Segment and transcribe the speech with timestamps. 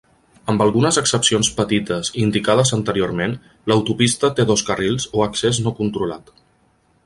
[0.51, 3.37] Amb algunes excepcions petites indicades anteriorment,
[3.69, 6.35] l"autopista té dos carrils o accés no controlat.